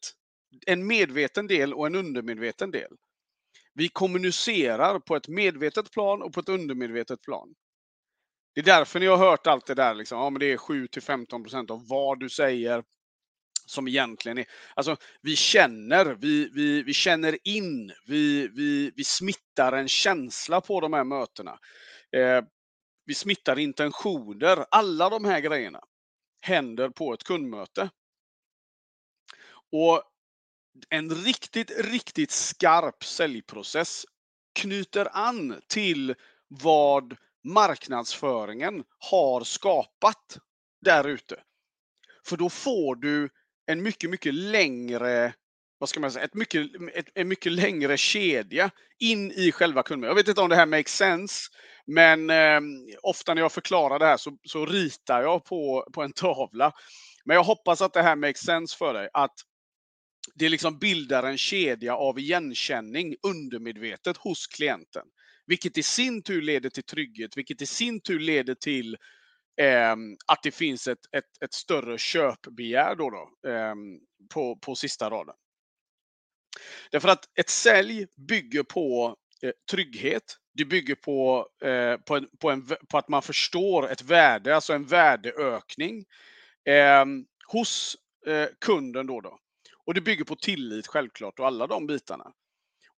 en 0.67 0.87
medveten 0.87 1.47
del 1.47 1.75
och 1.75 1.87
en 1.87 1.95
undermedveten 1.95 2.71
del. 2.71 2.91
Vi 3.75 3.89
kommunicerar 3.89 4.99
på 4.99 5.17
ett 5.17 5.29
medvetet 5.29 5.91
plan 5.91 6.23
och 6.23 6.33
på 6.33 6.41
ett 6.41 6.49
undermedvetet 6.49 7.23
plan. 7.23 7.55
Det 8.55 8.61
är 8.61 8.65
därför 8.65 9.01
ni 9.01 9.07
har 9.07 9.17
hört 9.17 9.47
allt 9.47 9.67
det 9.67 9.75
där. 9.75 9.95
Liksom. 9.95 10.19
Ja, 10.19 10.31
men 10.31 10.41
det 10.41 10.53
är 10.53 10.57
7-15 10.57 11.43
procent 11.43 11.71
av 11.71 11.89
vad 11.89 12.21
du 12.21 12.29
säger 12.29 12.85
som 13.71 13.89
egentligen 13.89 14.39
är, 14.39 14.47
alltså 14.75 14.97
vi 15.23 15.37
känner, 15.37 16.05
vi, 16.07 16.51
vi, 16.55 16.83
vi 16.83 16.95
känner 16.95 17.39
in, 17.45 17.93
vi, 18.07 18.49
vi, 18.49 18.93
vi 18.97 19.05
smittar 19.05 19.73
en 19.73 19.89
känsla 19.89 20.61
på 20.61 20.81
de 20.81 20.93
här 20.93 21.05
mötena. 21.05 21.59
Eh, 22.17 22.45
vi 23.07 23.15
smittar 23.15 23.59
intentioner. 23.59 24.67
Alla 24.71 25.11
de 25.11 25.25
här 25.25 25.41
grejerna 25.41 25.81
händer 26.41 26.89
på 26.89 27.13
ett 27.13 27.25
kundmöte. 27.25 27.91
Och 29.73 30.03
en 30.89 31.11
riktigt, 31.11 31.71
riktigt 31.79 32.31
skarp 32.31 33.05
säljprocess 33.05 34.07
knyter 34.55 35.09
an 35.13 35.61
till 35.69 36.15
vad 36.49 37.17
marknadsföringen 37.45 38.85
har 38.99 39.45
skapat 39.45 40.39
där 40.81 41.09
ute. 41.09 41.43
För 42.27 42.37
då 42.37 42.51
får 42.51 42.97
du 42.97 43.29
en 43.73 43.83
mycket, 43.83 44.11
mycket 44.11 44.35
längre 44.35 45.35
vad 45.81 45.89
ska 45.89 46.01
man 46.01 46.13
säga, 46.13 46.25
ett 46.25 46.35
mycket, 46.35 46.67
ett, 46.95 47.07
en 47.15 47.29
mycket 47.29 47.53
längre 47.53 47.97
kedja 47.97 48.71
in 48.99 49.33
i 49.33 49.53
själva 49.53 49.83
kunden. 49.83 50.09
Jag 50.09 50.15
vet 50.15 50.29
inte 50.29 50.41
om 50.41 50.49
det 50.49 50.57
här 50.57 50.67
makes 50.67 50.97
sense, 50.97 51.51
men 51.87 52.31
eh, 52.31 52.61
ofta 53.03 53.35
när 53.35 53.43
jag 53.43 53.53
förklarar 53.53 53.99
det 53.99 54.07
här 54.07 54.17
så, 54.17 54.39
så 54.45 54.67
ritar 54.67 55.23
jag 55.23 55.45
på, 55.45 55.89
på 55.93 56.03
en 56.03 56.13
tavla. 56.13 56.73
Men 57.25 57.35
jag 57.35 57.45
hoppas 57.45 57.83
att 57.83 57.93
det 57.93 58.03
här 58.03 58.17
makes 58.17 58.41
sense 58.41 58.77
för 58.77 58.95
dig. 58.95 59.09
Att 59.13 59.35
det 60.35 60.49
liksom 60.49 60.79
bildar 60.79 61.23
en 61.23 61.39
kedja 61.39 61.97
av 61.97 62.19
igenkänning 62.19 63.15
undermedvetet 63.23 64.17
hos 64.17 64.47
klienten. 64.47 65.07
Vilket 65.47 65.79
i 65.79 65.83
sin 65.83 66.23
tur 66.23 66.43
leder 66.43 66.71
till 66.71 66.85
trygghet, 66.85 67.37
vilket 67.37 67.63
i 67.63 67.67
sin 67.67 68.01
tur 68.01 68.19
leder 68.19 68.55
till 68.55 68.95
eh, 68.95 68.99
Ehm, 69.61 70.17
att 70.27 70.43
det 70.43 70.51
finns 70.51 70.89
ett, 70.89 70.99
ett, 71.13 71.43
ett 71.45 71.53
större 71.53 71.99
köpbegär 71.99 72.95
då, 72.95 73.11
då 73.11 73.51
eh, 73.51 73.75
på, 74.35 74.57
på 74.57 74.75
sista 74.75 75.11
raden. 75.11 75.35
Därför 76.91 77.09
att 77.09 77.25
ett 77.39 77.51
sälj 77.51 78.07
bygger 78.29 78.63
på 78.63 79.17
eh, 79.43 79.53
trygghet. 79.71 80.37
Det 80.55 80.65
bygger 80.65 80.95
på, 80.95 81.49
eh, 81.63 81.97
på, 81.97 82.17
en, 82.17 82.29
på, 82.41 82.51
en, 82.51 82.67
på, 82.89 82.99
att 82.99 83.09
man 83.09 83.23
förstår 83.23 83.91
ett 83.91 84.03
värde, 84.03 84.55
alltså 84.55 84.73
en 84.73 84.87
värdeökning 84.87 86.05
eh, 86.65 87.05
hos 87.47 87.97
eh, 88.27 88.49
kunden. 88.61 89.07
Då, 89.07 89.21
då 89.21 89.39
Och 89.87 89.95
det 89.95 90.01
bygger 90.01 90.25
på 90.25 90.37
tillit 90.37 90.87
självklart 90.87 91.39
och 91.39 91.47
alla 91.47 91.67
de 91.67 91.87
bitarna. 91.87 92.33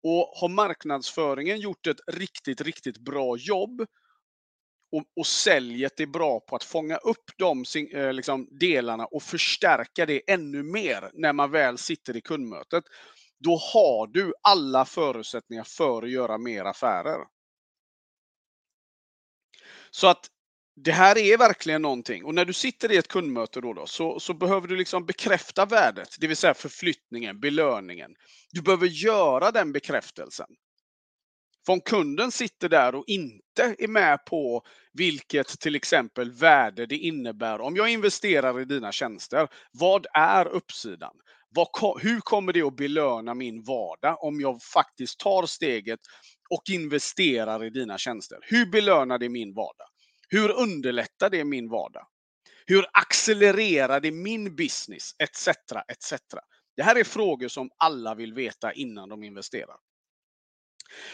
Och 0.04 0.32
har 0.36 0.50
marknadsföringen 0.50 1.60
gjort 1.60 1.88
ett 1.88 2.00
riktigt, 2.08 2.62
riktigt 2.62 2.98
bra 2.98 3.38
jobb 3.38 3.86
och, 4.92 5.04
och 5.16 5.28
säljet 5.28 6.00
är 6.00 6.06
bra 6.06 6.40
på 6.40 6.56
att 6.56 6.64
fånga 6.64 6.98
upp 6.98 7.32
de 7.38 7.66
eh, 7.94 8.14
liksom, 8.14 8.48
delarna 8.52 9.06
och 9.06 9.24
förstärka 9.24 10.06
det 10.06 10.32
ännu 10.32 10.64
mer 10.64 11.12
när 11.14 11.34
man 11.34 11.52
väl 11.52 11.78
sitter 11.78 12.18
i 12.18 12.22
kundmötet, 12.22 12.84
då 13.40 13.58
har 13.74 14.08
du 14.08 14.34
alla 14.44 14.86
förutsättningar 14.86 15.64
för 15.64 16.04
att 16.04 16.12
göra 16.12 16.38
mer 16.38 16.66
affärer. 16.66 17.20
Så 19.92 20.08
att 20.08 20.28
det 20.76 20.92
här 20.92 21.18
är 21.18 21.38
verkligen 21.38 21.82
någonting. 21.82 22.26
Och 22.26 22.36
när 22.36 22.46
du 22.46 22.54
sitter 22.54 22.92
i 22.92 22.98
ett 22.98 23.08
kundmöte 23.08 23.62
då, 23.62 23.74
då 23.74 23.88
så, 23.88 24.20
så, 24.20 24.34
behöver 24.34 24.68
du 24.68 24.78
liksom 24.78 25.06
bekräfta 25.06 25.66
värdet, 25.66 26.16
det 26.20 26.28
vill 26.28 26.38
säga 26.38 26.54
förflyttningen, 26.54 27.40
belöningen. 27.40 28.16
Du 28.52 28.62
behöver 28.62 28.88
göra 28.88 29.52
den 29.52 29.72
bekräftelsen. 29.72 30.48
För 31.66 31.74
om 31.74 31.82
kunden 31.82 32.32
sitter 32.32 32.70
där 32.70 32.96
och 32.96 33.04
inte 33.08 33.76
är 33.80 33.88
med 33.88 34.26
på 34.26 34.64
vilket 34.94 35.48
till 35.60 35.76
exempel 35.76 36.32
värde 36.32 36.86
det 36.86 36.98
innebär 36.98 37.62
om 37.62 37.76
jag 37.76 37.90
investerar 37.90 38.62
i 38.62 38.66
dina 38.66 38.92
tjänster. 38.92 39.48
Vad 39.72 40.06
är 40.14 40.48
uppsidan? 40.48 41.14
Vad, 41.56 41.68
hur 42.02 42.20
kommer 42.20 42.54
det 42.54 42.62
att 42.62 42.76
belöna 42.76 43.34
min 43.34 43.64
vardag 43.64 44.24
om 44.24 44.40
jag 44.40 44.62
faktiskt 44.74 45.20
tar 45.20 45.46
steget 45.46 46.00
och 46.50 46.64
investerar 46.70 47.66
i 47.66 47.70
dina 47.70 47.98
tjänster? 47.98 48.38
Hur 48.42 48.66
belönar 48.66 49.18
det 49.18 49.30
min 49.30 49.54
vardag? 49.54 49.88
Hur 50.30 50.52
underlättar 50.52 51.30
det 51.30 51.44
min 51.44 51.70
vardag? 51.70 52.08
Hur 52.66 52.86
accelererar 52.94 54.00
det 54.00 54.12
min 54.12 54.56
business? 54.56 55.12
Etc. 55.20 55.48
etc. 55.88 56.14
Det 56.76 56.84
här 56.84 56.96
är 56.96 57.04
frågor 57.04 57.48
som 57.48 57.70
alla 57.78 58.16
vill 58.16 58.34
veta 58.34 58.74
innan 58.74 59.10
de 59.10 59.24
investerar. 59.24 59.76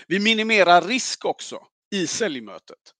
Vi 0.07 0.19
minimerar 0.19 0.81
risk 0.81 1.25
också 1.25 1.59
i 1.91 2.07
säljmötet. 2.07 2.93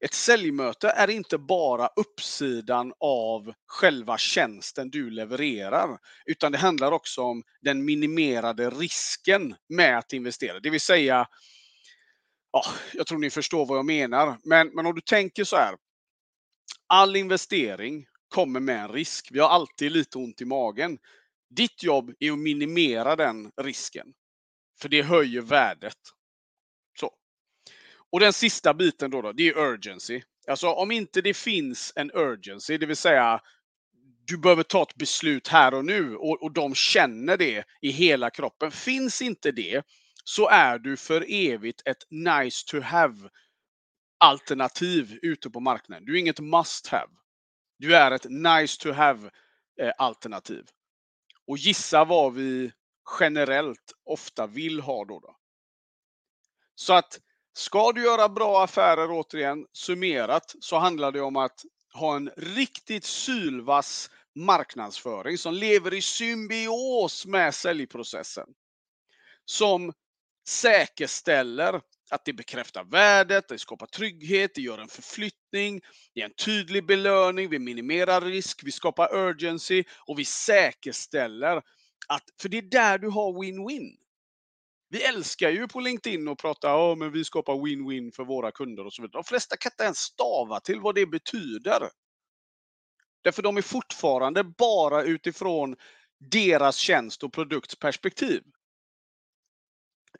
Ett 0.00 0.14
säljmöte 0.14 0.88
är 0.88 1.10
inte 1.10 1.38
bara 1.38 1.86
uppsidan 1.96 2.92
av 3.00 3.52
själva 3.66 4.18
tjänsten 4.18 4.90
du 4.90 5.10
levererar, 5.10 5.98
utan 6.26 6.52
det 6.52 6.58
handlar 6.58 6.92
också 6.92 7.22
om 7.22 7.42
den 7.60 7.84
minimerade 7.84 8.70
risken 8.70 9.54
med 9.68 9.98
att 9.98 10.12
investera. 10.12 10.60
Det 10.60 10.70
vill 10.70 10.80
säga, 10.80 11.28
ja, 12.52 12.64
jag 12.92 13.06
tror 13.06 13.18
ni 13.18 13.30
förstår 13.30 13.66
vad 13.66 13.78
jag 13.78 13.86
menar, 13.86 14.38
men, 14.44 14.68
men 14.68 14.86
om 14.86 14.94
du 14.94 15.00
tänker 15.00 15.44
så 15.44 15.56
här. 15.56 15.76
All 16.86 17.16
investering 17.16 18.06
kommer 18.28 18.60
med 18.60 18.80
en 18.80 18.88
risk. 18.88 19.28
Vi 19.30 19.38
har 19.38 19.48
alltid 19.48 19.92
lite 19.92 20.18
ont 20.18 20.40
i 20.40 20.44
magen. 20.44 20.98
Ditt 21.50 21.82
jobb 21.82 22.14
är 22.18 22.32
att 22.32 22.38
minimera 22.38 23.16
den 23.16 23.50
risken. 23.62 24.06
För 24.80 24.88
det 24.88 25.02
höjer 25.02 25.40
värdet 25.40 25.98
och 28.10 28.20
den 28.20 28.32
sista 28.32 28.74
biten 28.74 29.10
då, 29.10 29.22
då 29.22 29.32
det 29.32 29.48
är 29.48 29.58
urgency. 29.58 30.22
Alltså 30.46 30.68
om 30.68 30.90
inte 30.90 31.20
det 31.20 31.34
finns 31.34 31.92
en 31.96 32.10
urgency, 32.14 32.78
det 32.78 32.86
vill 32.86 32.96
säga 32.96 33.40
du 34.26 34.38
behöver 34.38 34.62
ta 34.62 34.82
ett 34.82 34.94
beslut 34.94 35.48
här 35.48 35.74
och 35.74 35.84
nu 35.84 36.16
och, 36.16 36.42
och 36.42 36.52
de 36.52 36.74
känner 36.74 37.36
det 37.36 37.64
i 37.80 37.90
hela 37.90 38.30
kroppen. 38.30 38.70
Finns 38.70 39.22
inte 39.22 39.52
det 39.52 39.82
så 40.24 40.48
är 40.48 40.78
du 40.78 40.96
för 40.96 41.24
evigt 41.28 41.82
ett 41.84 42.06
nice 42.10 42.64
to 42.66 42.80
have 42.80 43.30
alternativ 44.18 45.18
ute 45.22 45.50
på 45.50 45.60
marknaden. 45.60 46.04
Du 46.04 46.14
är 46.14 46.20
inget 46.20 46.40
must 46.40 46.86
have. 46.86 47.12
Du 47.78 47.96
är 47.96 48.10
ett 48.10 48.26
nice 48.30 48.80
to 48.80 48.92
have-alternativ. 48.92 50.58
Eh, 50.58 50.64
och 51.46 51.58
gissa 51.58 52.04
vad 52.04 52.34
vi 52.34 52.72
generellt 53.20 53.92
ofta 54.04 54.46
vill 54.46 54.80
ha 54.80 55.04
då. 55.04 55.20
då. 55.20 55.36
Så 56.74 56.92
att 56.92 57.20
Ska 57.58 57.92
du 57.92 58.02
göra 58.02 58.28
bra 58.28 58.64
affärer 58.64 59.10
återigen, 59.10 59.66
summerat, 59.72 60.54
så 60.60 60.78
handlar 60.78 61.12
det 61.12 61.20
om 61.20 61.36
att 61.36 61.64
ha 61.94 62.16
en 62.16 62.30
riktigt 62.36 63.04
sylvass 63.04 64.10
marknadsföring 64.34 65.38
som 65.38 65.54
lever 65.54 65.94
i 65.94 66.02
symbios 66.02 67.26
med 67.26 67.54
säljprocessen. 67.54 68.48
Som 69.44 69.92
säkerställer 70.48 71.80
att 72.10 72.24
det 72.24 72.32
bekräftar 72.32 72.84
värdet, 72.84 73.48
det 73.48 73.58
skapar 73.58 73.86
trygghet, 73.86 74.50
det 74.54 74.62
gör 74.62 74.78
en 74.78 74.88
förflyttning, 74.88 75.80
det 76.14 76.20
är 76.20 76.24
en 76.24 76.34
tydlig 76.34 76.86
belöning, 76.86 77.50
vi 77.50 77.58
minimerar 77.58 78.20
risk, 78.20 78.60
vi 78.64 78.72
skapar 78.72 79.14
urgency 79.14 79.84
och 80.06 80.18
vi 80.18 80.24
säkerställer 80.24 81.62
att, 82.08 82.24
för 82.42 82.48
det 82.48 82.58
är 82.58 82.62
där 82.62 82.98
du 82.98 83.08
har 83.08 83.32
win-win. 83.32 83.96
Vi 84.90 85.02
älskar 85.02 85.50
ju 85.50 85.68
på 85.68 85.80
LinkedIn 85.80 86.28
att 86.28 86.38
prata 86.38 86.74
om 86.74 86.90
oh, 86.92 86.96
men 86.96 87.12
vi 87.12 87.24
skapar 87.24 87.54
win-win 87.54 88.12
för 88.12 88.24
våra 88.24 88.52
kunder 88.52 88.86
och 88.86 88.92
så 88.92 89.02
vidare. 89.02 89.22
De 89.22 89.24
flesta 89.24 89.56
kan 89.56 89.72
inte 89.72 89.84
ens 89.84 89.98
stava 89.98 90.60
till 90.60 90.80
vad 90.80 90.94
det 90.94 91.06
betyder. 91.06 91.90
Därför 93.24 93.42
de 93.42 93.56
är 93.56 93.62
fortfarande 93.62 94.44
bara 94.44 95.02
utifrån 95.02 95.76
deras 96.30 96.76
tjänst 96.76 97.22
och 97.22 97.32
produktsperspektiv. 97.32 98.42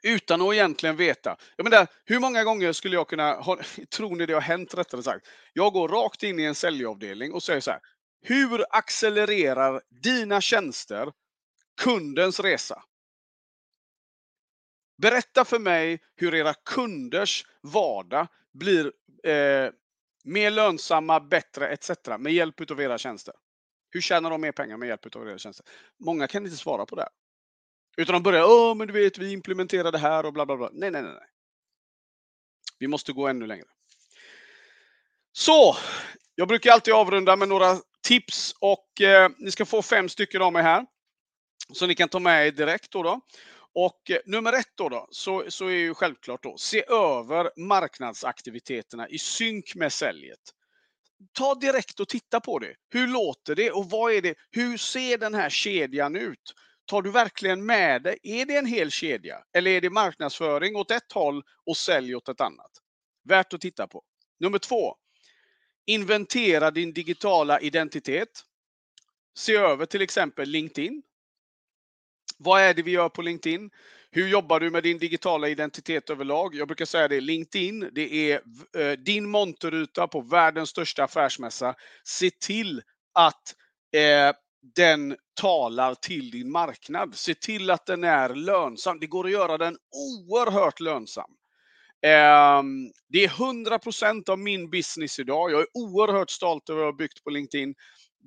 Utan 0.03 0.41
att 0.41 0.53
egentligen 0.53 0.95
veta. 0.95 1.37
Jag 1.55 1.63
menar, 1.63 1.87
hur 2.05 2.19
många 2.19 2.43
gånger 2.43 2.73
skulle 2.73 2.95
jag 2.95 3.07
kunna, 3.07 3.33
ha, 3.33 3.59
tror 3.95 4.15
ni 4.15 4.25
det 4.25 4.33
har 4.33 4.41
hänt 4.41 4.73
rättare 4.73 5.03
sagt? 5.03 5.27
Jag 5.53 5.73
går 5.73 5.87
rakt 5.87 6.23
in 6.23 6.39
i 6.39 6.43
en 6.43 6.55
säljavdelning 6.55 7.33
och 7.33 7.43
säger 7.43 7.61
så 7.61 7.71
här. 7.71 7.79
Hur 8.21 8.65
accelererar 8.69 9.81
dina 10.03 10.41
tjänster 10.41 11.11
kundens 11.79 12.39
resa? 12.39 12.83
Berätta 14.97 15.45
för 15.45 15.59
mig 15.59 15.99
hur 16.15 16.35
era 16.35 16.53
kunders 16.53 17.45
vardag 17.61 18.27
blir 18.53 18.93
eh, 19.23 19.71
mer 20.23 20.51
lönsamma, 20.51 21.19
bättre 21.19 21.67
etc. 21.67 21.89
med 22.19 22.33
hjälp 22.33 22.71
av 22.71 22.81
era 22.81 22.97
tjänster. 22.97 23.33
Hur 23.91 24.01
tjänar 24.01 24.29
de 24.29 24.41
mer 24.41 24.51
pengar 24.51 24.77
med 24.77 24.87
hjälp 24.87 25.15
av 25.15 25.29
era 25.29 25.37
tjänster? 25.37 25.65
Många 25.99 26.27
kan 26.27 26.45
inte 26.45 26.57
svara 26.57 26.85
på 26.85 26.95
det. 26.95 27.09
Utan 27.97 28.13
de 28.13 28.23
börjar, 28.23 28.45
åh 28.47 28.75
men 28.75 28.87
du 28.87 28.93
vet 28.93 29.17
vi 29.17 29.31
implementerar 29.31 29.91
det 29.91 29.97
här 29.97 30.25
och 30.25 30.33
bla 30.33 30.45
bla 30.45 30.57
bla. 30.57 30.69
Nej, 30.73 30.91
nej, 30.91 31.01
nej. 31.01 31.13
Vi 32.79 32.87
måste 32.87 33.13
gå 33.13 33.27
ännu 33.27 33.45
längre. 33.45 33.67
Så, 35.31 35.75
jag 36.35 36.47
brukar 36.47 36.71
alltid 36.71 36.93
avrunda 36.93 37.35
med 37.35 37.47
några 37.47 37.77
tips 38.01 38.55
och 38.59 39.01
eh, 39.01 39.31
ni 39.37 39.51
ska 39.51 39.65
få 39.65 39.81
fem 39.81 40.09
stycken 40.09 40.41
av 40.41 40.53
mig 40.53 40.63
här. 40.63 40.85
Så 41.73 41.87
ni 41.87 41.95
kan 41.95 42.09
ta 42.09 42.19
med 42.19 42.47
er 42.47 42.51
direkt 42.51 42.91
då. 42.91 43.03
då. 43.03 43.21
Och 43.73 44.11
eh, 44.11 44.17
nummer 44.25 44.53
ett 44.53 44.71
då, 44.75 44.89
då 44.89 45.07
så, 45.11 45.45
så 45.47 45.65
är 45.65 45.71
ju 45.71 45.93
självklart 45.93 46.43
då, 46.43 46.57
se 46.57 46.83
över 46.89 47.51
marknadsaktiviteterna 47.57 49.09
i 49.09 49.17
synk 49.17 49.75
med 49.75 49.93
säljet. 49.93 50.39
ta 51.33 51.55
direkt 51.55 51.99
och 51.99 52.07
titta 52.09 52.39
på 52.39 52.59
det. 52.59 52.75
Hur 52.89 53.07
låter 53.07 53.55
det 53.55 53.71
och 53.71 53.89
vad 53.89 54.13
är 54.13 54.21
det? 54.21 54.35
Hur 54.51 54.77
ser 54.77 55.17
den 55.17 55.33
här 55.33 55.49
kedjan 55.49 56.15
ut? 56.15 56.53
Tar 56.85 57.01
du 57.01 57.11
verkligen 57.11 57.65
med 57.65 58.03
det? 58.03 58.27
Är 58.27 58.45
det 58.45 58.57
en 58.57 58.65
hel 58.65 58.91
kedja? 58.91 59.43
Eller 59.53 59.71
är 59.71 59.81
det 59.81 59.89
marknadsföring 59.89 60.75
åt 60.75 60.91
ett 60.91 61.11
håll 61.13 61.43
och 61.65 61.77
sälj 61.77 62.15
åt 62.15 62.29
ett 62.29 62.41
annat? 62.41 62.71
Värt 63.23 63.53
att 63.53 63.61
titta 63.61 63.87
på. 63.87 64.03
Nummer 64.39 64.57
två. 64.57 64.95
Inventera 65.85 66.71
din 66.71 66.93
digitala 66.93 67.59
identitet. 67.59 68.29
Se 69.37 69.55
över 69.55 69.85
till 69.85 70.01
exempel 70.01 70.49
LinkedIn. 70.49 71.01
Vad 72.39 72.61
är 72.61 72.73
det 72.73 72.81
vi 72.81 72.91
gör 72.91 73.09
på 73.09 73.21
LinkedIn? 73.21 73.69
Hur 74.11 74.27
jobbar 74.27 74.59
du 74.59 74.69
med 74.69 74.83
din 74.83 74.97
digitala 74.97 75.49
identitet 75.49 76.09
överlag? 76.09 76.55
Jag 76.55 76.67
brukar 76.67 76.85
säga 76.85 77.07
det, 77.07 77.21
LinkedIn, 77.21 77.89
det 77.91 78.31
är 78.31 78.41
eh, 78.77 78.91
din 78.91 79.29
monterruta 79.29 80.07
på 80.07 80.21
världens 80.21 80.69
största 80.69 81.03
affärsmässa. 81.03 81.75
Se 82.03 82.29
till 82.29 82.81
att 83.13 83.55
eh, 83.95 84.35
den 84.75 85.15
talar 85.41 85.95
till 85.95 86.31
din 86.31 86.51
marknad. 86.51 87.15
Se 87.15 87.33
till 87.33 87.69
att 87.69 87.85
den 87.85 88.03
är 88.03 88.29
lönsam. 88.29 88.99
Det 88.99 89.07
går 89.07 89.25
att 89.25 89.31
göra 89.31 89.57
den 89.57 89.77
oerhört 89.91 90.79
lönsam. 90.79 91.31
Ehm, 92.01 92.91
det 93.09 93.23
är 93.23 93.29
100% 93.29 94.29
av 94.29 94.39
min 94.39 94.69
business 94.69 95.19
idag. 95.19 95.51
Jag 95.51 95.61
är 95.61 95.67
oerhört 95.73 96.29
stolt 96.29 96.69
över 96.69 96.81
att 96.81 96.93
ha 96.93 96.97
byggt 96.97 97.23
på 97.23 97.29
LinkedIn. 97.29 97.75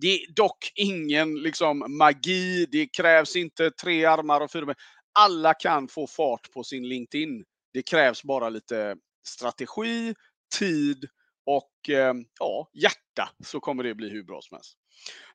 Det 0.02 0.23
är 0.23 0.32
dock 0.32 0.73
ingen 0.75 1.35
liksom, 1.35 1.97
magi. 1.99 2.66
Det 2.66 2.87
krävs 2.87 3.37
inte 3.37 3.71
tre 3.71 4.04
armar 4.04 4.40
och 4.40 4.52
fyra 4.52 4.66
ben. 4.66 4.75
Alla 5.18 5.54
kan 5.54 5.88
få 5.88 6.06
fart 6.06 6.52
på 6.52 6.64
sin 6.64 6.88
LinkedIn. 6.88 7.44
Det 7.73 7.82
krävs 7.82 8.23
bara 8.23 8.49
lite 8.49 8.97
strategi, 9.28 10.14
tid 10.59 11.09
och 11.47 11.88
eh, 11.88 12.14
ja, 12.38 12.71
hjärta 12.75 13.30
så 13.44 13.61
kommer 13.61 13.85
det 13.85 13.94
bli 13.94 14.09
hur 14.09 14.23
bra 14.23 14.40
som 14.42 14.54
helst. 14.54 14.75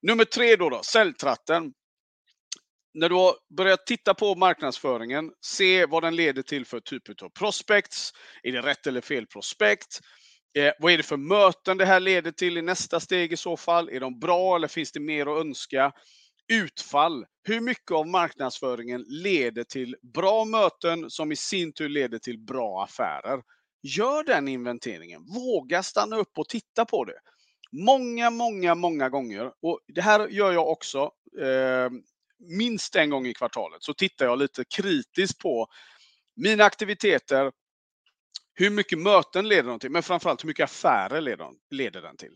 Nummer 0.02 0.26
tre 0.26 0.56
då, 0.56 0.70
då 0.70 0.82
säljtratten. 0.84 1.74
När 2.94 3.10
du 3.10 3.16
har 3.16 3.36
börjat 3.58 3.86
titta 3.86 4.14
på 4.14 4.36
marknadsföringen, 4.36 5.32
se 5.42 5.86
vad 5.86 6.04
den 6.04 6.16
leder 6.16 6.42
till 6.42 6.66
för 6.66 6.80
typ 6.80 7.22
av 7.22 7.30
prospects. 7.30 8.12
Är 8.44 8.52
det 8.52 8.62
rätt 8.62 8.88
eller 8.88 9.02
fel 9.02 9.28
prospekt? 9.28 10.00
Eh, 10.54 10.72
vad 10.80 10.94
är 10.94 10.98
det 10.98 11.04
för 11.04 11.18
möten 11.18 11.78
det 11.78 11.86
här 11.86 12.00
leder 12.00 12.32
till 12.32 12.58
i 12.58 12.62
nästa 12.62 13.00
steg 13.00 13.34
i 13.34 13.38
så 13.38 13.58
fall? 13.58 13.90
Är 13.90 14.00
de 14.00 14.20
bra 14.20 14.56
eller 14.56 14.68
finns 14.68 14.92
det 14.92 15.00
mer 15.00 15.26
att 15.26 15.42
önska? 15.42 15.92
Utfall. 16.54 17.26
Hur 17.44 17.62
mycket 17.62 17.92
av 17.92 18.08
marknadsföringen 18.08 19.06
leder 19.08 19.64
till 19.64 19.96
bra 20.14 20.46
möten 20.46 21.10
som 21.10 21.32
i 21.32 21.36
sin 21.36 21.74
tur 21.74 21.90
leder 21.90 22.20
till 22.20 22.40
bra 22.40 22.84
affärer? 22.84 23.42
Gör 23.84 24.24
den 24.24 24.48
inventeringen. 24.48 25.26
Våga 25.36 25.84
stanna 25.84 26.18
upp 26.18 26.38
och 26.38 26.50
titta 26.50 26.86
på 26.86 27.06
det. 27.06 27.20
Många, 27.72 28.30
många, 28.30 28.76
många 28.76 29.10
gånger. 29.10 29.52
Och 29.62 29.80
det 29.88 30.02
här 30.02 30.28
gör 30.28 30.54
jag 30.54 30.70
också. 30.70 31.12
Eh, 31.42 31.90
minst 32.40 32.96
en 32.96 33.10
gång 33.10 33.28
i 33.28 33.34
kvartalet 33.34 33.84
så 33.84 33.94
tittar 33.94 34.26
jag 34.26 34.40
lite 34.40 34.64
kritiskt 34.66 35.40
på 35.40 35.68
mina 36.36 36.64
aktiviteter, 36.64 37.52
hur 38.60 38.70
mycket 38.70 39.00
möten 39.00 39.48
leder 39.48 39.70
de 39.70 39.80
till, 39.80 39.92
men 39.92 40.04
framförallt 40.04 40.44
hur 40.44 40.48
mycket 40.48 40.64
affärer 40.64 41.22
leder, 41.22 41.50
leder 41.70 42.02
den 42.02 42.18
till. 42.18 42.36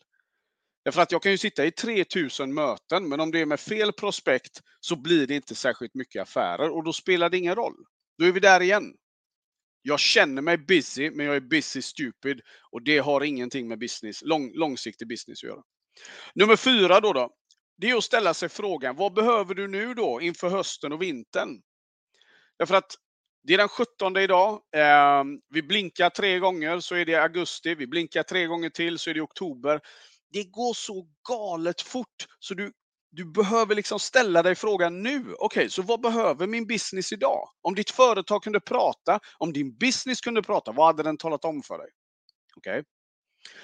Därför 0.84 1.02
att 1.02 1.12
jag 1.12 1.24
kan 1.24 1.32
ju 1.32 1.38
sitta 1.38 1.66
i 1.66 1.72
3000 1.72 2.54
möten, 2.54 3.10
men 3.10 3.20
om 3.20 3.32
det 3.32 3.40
är 3.40 3.46
med 3.46 3.60
fel 3.60 3.94
prospekt 3.94 4.62
så 4.80 4.96
blir 4.96 5.28
det 5.28 5.36
inte 5.36 5.56
särskilt 5.56 5.94
mycket 5.94 6.22
affärer 6.22 6.70
och 6.70 6.84
då 6.84 6.94
spelar 6.94 7.30
det 7.30 7.38
ingen 7.38 7.56
roll. 7.56 7.76
Då 8.18 8.26
är 8.26 8.32
vi 8.32 8.40
där 8.40 8.62
igen. 8.62 8.94
Jag 9.82 10.00
känner 10.00 10.42
mig 10.42 10.58
busy, 10.58 11.12
men 11.12 11.26
jag 11.26 11.36
är 11.36 11.40
busy 11.40 11.82
stupid 11.82 12.42
och 12.72 12.82
det 12.82 12.98
har 12.98 13.24
ingenting 13.24 13.68
med 13.68 13.80
business, 13.80 14.22
lång, 14.22 14.52
långsiktig 14.54 15.08
business 15.08 15.44
att 15.44 15.50
göra. 15.50 15.62
Nummer 16.36 16.56
fyra 16.56 17.00
då, 17.00 17.14
då. 17.14 17.30
Det 17.78 17.90
är 17.90 17.96
att 17.96 18.04
ställa 18.04 18.34
sig 18.34 18.50
frågan, 18.50 18.96
vad 18.96 19.14
behöver 19.14 19.56
du 19.56 19.68
nu 19.68 19.94
då 19.94 20.22
inför 20.22 20.50
hösten 20.50 20.94
och 20.94 21.02
vintern? 21.02 21.62
Därför 22.58 22.76
att 22.76 22.96
det 23.44 23.54
är 23.54 23.58
den 23.58 23.70
17 23.70 24.18
idag. 24.18 24.62
Ehm, 24.76 25.40
vi 25.50 25.62
blinkar 25.62 26.10
tre 26.10 26.40
gånger 26.40 26.80
så 26.80 26.96
är 26.96 27.06
det 27.06 27.16
augusti. 27.16 27.76
Vi 27.76 27.88
blinkar 27.88 28.24
tre 28.24 28.46
gånger 28.46 28.70
till 28.70 29.00
så 29.00 29.10
är 29.10 29.14
det 29.14 29.22
oktober. 29.22 29.80
Det 30.34 30.44
går 30.44 30.74
så 30.74 31.08
galet 31.30 31.82
fort 31.82 32.28
så 32.40 32.54
du, 32.54 32.72
du 33.12 33.26
behöver 33.26 33.76
liksom 33.76 34.00
ställa 34.00 34.44
dig 34.44 34.56
frågan 34.56 35.04
nu. 35.04 35.20
Okej, 35.20 35.36
okay, 35.40 35.70
så 35.70 35.82
vad 35.82 36.02
behöver 36.02 36.48
min 36.48 36.68
business 36.68 37.12
idag? 37.12 37.50
Om 37.62 37.76
ditt 37.76 37.90
företag 37.90 38.44
kunde 38.44 38.60
prata, 38.60 39.20
om 39.38 39.54
din 39.54 39.78
business 39.78 40.22
kunde 40.22 40.42
prata, 40.42 40.72
vad 40.72 40.86
hade 40.86 41.04
den 41.04 41.18
talat 41.18 41.46
om 41.46 41.64
för 41.64 41.78
dig? 41.78 41.90
Okej. 42.58 42.72
Okay. 42.80 42.84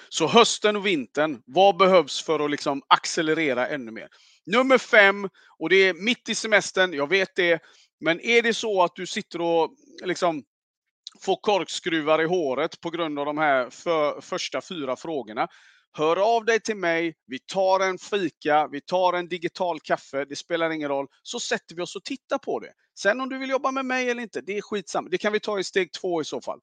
Så 0.09 0.27
hösten 0.27 0.75
och 0.75 0.85
vintern, 0.85 1.41
vad 1.45 1.77
behövs 1.77 2.23
för 2.23 2.39
att 2.39 2.51
liksom 2.51 2.81
accelerera 2.87 3.67
ännu 3.67 3.91
mer? 3.91 4.07
Nummer 4.45 4.77
fem, 4.77 5.29
och 5.59 5.69
det 5.69 5.75
är 5.75 5.93
mitt 5.93 6.29
i 6.29 6.35
semestern, 6.35 6.93
jag 6.93 7.09
vet 7.09 7.35
det, 7.35 7.61
men 7.99 8.21
är 8.21 8.41
det 8.41 8.53
så 8.53 8.83
att 8.83 8.95
du 8.95 9.05
sitter 9.05 9.41
och 9.41 9.69
liksom 10.03 10.43
får 11.21 11.35
korkskruvar 11.35 12.21
i 12.21 12.25
håret 12.25 12.81
på 12.81 12.89
grund 12.89 13.19
av 13.19 13.25
de 13.25 13.37
här 13.37 13.69
för, 13.69 14.21
första 14.21 14.61
fyra 14.61 14.95
frågorna, 14.95 15.47
Hör 15.97 16.35
av 16.35 16.45
dig 16.45 16.59
till 16.59 16.77
mig, 16.77 17.15
vi 17.27 17.39
tar 17.39 17.79
en 17.79 17.97
fika, 17.97 18.67
vi 18.71 18.81
tar 18.81 19.13
en 19.13 19.27
digital 19.27 19.79
kaffe, 19.79 20.25
det 20.25 20.35
spelar 20.35 20.69
ingen 20.69 20.89
roll, 20.89 21.07
så 21.23 21.39
sätter 21.39 21.75
vi 21.75 21.81
oss 21.81 21.95
och 21.95 22.03
tittar 22.03 22.37
på 22.37 22.59
det. 22.59 22.73
Sen 22.99 23.21
om 23.21 23.29
du 23.29 23.37
vill 23.37 23.49
jobba 23.49 23.71
med 23.71 23.85
mig 23.85 24.09
eller 24.09 24.21
inte, 24.21 24.41
det 24.41 24.57
är 24.57 24.61
skitsamma. 24.61 25.09
Det 25.09 25.17
kan 25.17 25.33
vi 25.33 25.39
ta 25.39 25.59
i 25.59 25.63
steg 25.63 25.93
två 25.93 26.21
i 26.21 26.25
så 26.25 26.41
fall. 26.41 26.59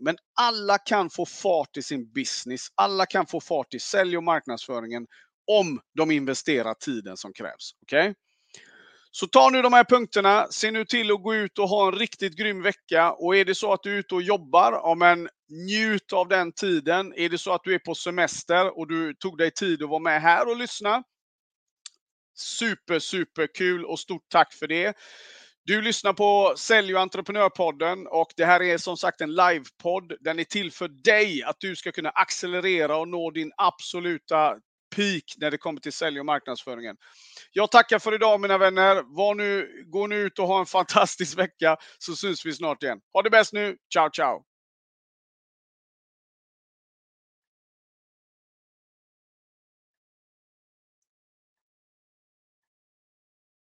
Men 0.00 0.16
alla 0.40 0.78
kan 0.78 1.10
få 1.10 1.26
fart 1.26 1.76
i 1.76 1.82
sin 1.82 2.12
business. 2.12 2.66
Alla 2.74 3.06
kan 3.06 3.26
få 3.26 3.40
fart 3.40 3.74
i 3.74 3.78
sälj 3.78 4.16
och 4.16 4.24
marknadsföringen 4.24 5.06
om 5.46 5.80
de 5.94 6.10
investerar 6.10 6.74
tiden 6.74 7.16
som 7.16 7.32
krävs. 7.32 7.72
Okej? 7.82 8.00
Okay? 8.00 8.14
Så 9.18 9.26
ta 9.26 9.50
nu 9.50 9.62
de 9.62 9.72
här 9.72 9.84
punkterna, 9.84 10.46
se 10.50 10.70
nu 10.70 10.84
till 10.84 11.12
att 11.12 11.22
gå 11.22 11.34
ut 11.34 11.58
och 11.58 11.68
ha 11.68 11.88
en 11.88 11.98
riktigt 11.98 12.36
grym 12.36 12.62
vecka. 12.62 13.12
Och 13.12 13.36
är 13.36 13.44
det 13.44 13.54
så 13.54 13.72
att 13.72 13.82
du 13.82 13.94
är 13.94 13.98
ute 13.98 14.14
och 14.14 14.22
jobbar, 14.22 14.72
ja 14.72 14.94
men 14.94 15.28
njut 15.48 16.12
av 16.12 16.28
den 16.28 16.52
tiden. 16.52 17.14
Är 17.16 17.28
det 17.28 17.38
så 17.38 17.52
att 17.52 17.64
du 17.64 17.74
är 17.74 17.78
på 17.78 17.94
semester 17.94 18.78
och 18.78 18.88
du 18.88 19.14
tog 19.14 19.38
dig 19.38 19.50
tid 19.50 19.82
att 19.82 19.88
vara 19.88 20.00
med 20.00 20.22
här 20.22 20.48
och 20.48 20.56
lyssna, 20.56 21.02
super, 22.34 22.98
super 22.98 23.48
kul 23.54 23.84
och 23.84 23.98
stort 23.98 24.28
tack 24.28 24.54
för 24.54 24.66
det. 24.66 24.96
Du 25.64 25.82
lyssnar 25.82 26.12
på 26.12 26.54
Sälj 26.56 26.94
och 26.94 27.00
entreprenörpodden 27.00 28.06
och 28.06 28.28
det 28.36 28.44
här 28.44 28.62
är 28.62 28.78
som 28.78 28.96
sagt 28.96 29.20
en 29.20 29.34
livepodd. 29.34 30.12
Den 30.20 30.38
är 30.38 30.44
till 30.44 30.72
för 30.72 30.88
dig, 30.88 31.42
att 31.42 31.56
du 31.58 31.76
ska 31.76 31.92
kunna 31.92 32.10
accelerera 32.10 32.96
och 32.96 33.08
nå 33.08 33.30
din 33.30 33.52
absoluta 33.56 34.56
peak 34.96 35.22
när 35.36 35.50
det 35.50 35.58
kommer 35.58 35.80
till 35.80 35.92
sälj 35.92 36.20
och 36.20 36.26
marknadsföringen. 36.26 36.96
Jag 37.52 37.70
tackar 37.70 37.98
för 37.98 38.14
idag 38.14 38.40
mina 38.40 38.58
vänner. 38.58 39.16
Var 39.16 39.34
nu, 39.34 39.68
gå 39.86 40.06
nu 40.06 40.16
ut 40.16 40.38
och 40.38 40.46
ha 40.46 40.60
en 40.60 40.66
fantastisk 40.76 41.38
vecka 41.38 41.76
så 41.98 42.16
syns 42.16 42.46
vi 42.46 42.52
snart 42.52 42.82
igen. 42.82 42.98
Ha 43.12 43.22
det 43.22 43.30
bäst 43.30 43.52
nu. 43.52 43.76
Ciao, 43.94 44.10
ciao! 44.10 44.55